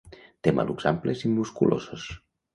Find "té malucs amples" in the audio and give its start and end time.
0.47-1.21